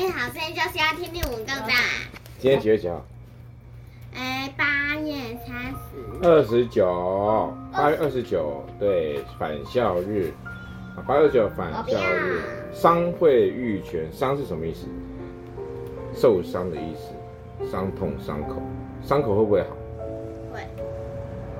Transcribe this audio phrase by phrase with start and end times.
[0.00, 1.74] 声音好声音就是要听听我们刚才。
[2.38, 3.04] 今天几月几号？
[4.14, 4.64] 哎，八
[4.94, 5.12] 月
[5.46, 6.26] 三十。
[6.26, 10.32] 二十九，八月二十九，对，返校日。
[11.06, 12.40] 八月二十九返校日，
[12.72, 14.86] 伤会愈全，伤是什么意思？
[16.14, 18.54] 受伤的意思，伤痛、伤口，
[19.02, 19.76] 伤口会不会好？
[20.50, 20.60] 会，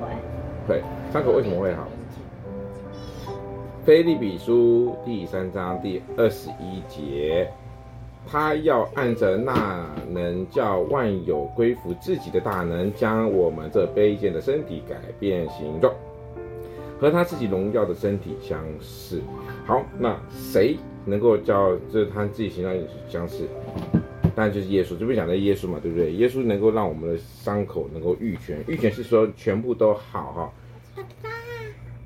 [0.01, 0.83] 会，会。
[1.13, 1.87] 伤口为什么会好？
[3.85, 7.53] 菲利比书第三章第二十一节，
[8.27, 15.93] 他要按着那能叫万有归服自己的大能，将我们这卑贱的身体改变形状，
[17.01, 19.21] 和他自己荣耀的身体相似。
[19.67, 22.75] 好，那谁能够叫这他自己形状
[23.09, 23.49] 相似？
[24.37, 26.13] 当然就是耶稣，这边讲的耶稣嘛，对不对？
[26.13, 31.05] 耶稣能够让我们的伤口能够愈全，愈全是说全部都好哈。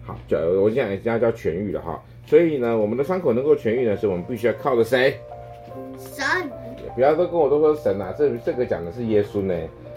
[0.04, 5.18] 好，叫我现在人家叫痊愈了哈，所以呢，我们的伤口能够痊愈呢，是，我们必须要靠着谁？
[5.98, 6.24] 神。
[6.94, 9.54] 不要都跟我都说神呐、啊，这这个讲的是耶稣呢，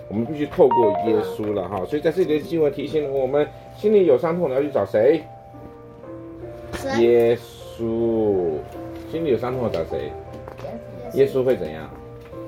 [0.10, 1.86] 我们必须透过耶稣了哈。
[1.86, 5.24] 所以在这里的经文提醒了我们，心里有伤痛，你要去找谁？
[7.00, 8.52] 耶稣。
[9.12, 10.12] 心里有伤痛要找谁？
[11.14, 11.90] 耶稣会怎样？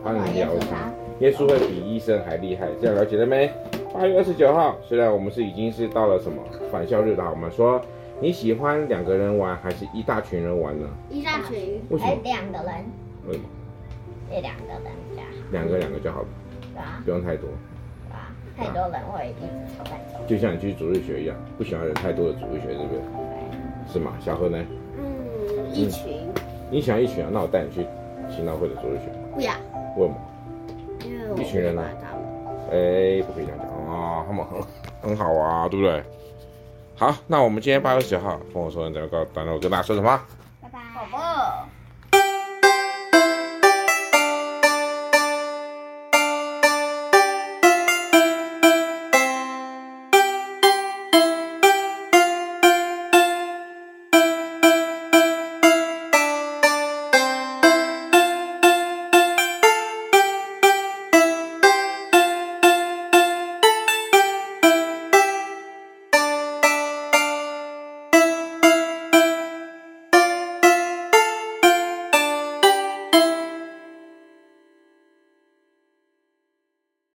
[0.04, 0.94] 帮你疗伤。
[1.20, 3.50] 耶稣会比医生还厉害，这样了解了没？
[3.94, 6.42] 八月二十九号，虽然我们是已经是到了什么
[6.72, 7.82] 返校日了，我们说
[8.20, 10.88] 你喜欢两个人玩还是一大群人玩呢？
[11.10, 11.82] 一大群。
[11.90, 12.18] 为什么？
[12.24, 12.86] 两个人。
[13.28, 13.46] 为什么？
[14.30, 15.28] 这两个人比较好。
[15.52, 16.28] 两个两个就好了。
[16.74, 17.02] 对啊。
[17.04, 17.50] 不用太多。
[18.08, 18.32] 对啊。
[18.58, 19.92] 太多人会一直吵架。
[20.28, 23.00] 就像你去主日学一样，不喜欢人太多的主日学，对不对？
[23.00, 23.94] 对。
[23.94, 24.14] 是吗？
[24.20, 24.58] 小何呢？
[24.98, 26.28] 嗯，一群。
[26.72, 27.30] 你喜欢一群啊？
[27.34, 27.86] 那我带你去
[28.30, 29.12] 勤劳会的主日学。
[29.34, 29.54] 不要。
[29.98, 30.16] 为什么？
[31.06, 31.84] 因为一群人呢？
[32.72, 33.68] 哎，不可以这样讲。
[33.90, 34.62] 啊，他们很
[35.02, 36.04] 很好啊，对不对？
[36.96, 40.22] 好，那我们今天八月十九号，跟我说你怎么告，等等我跟大家说什么？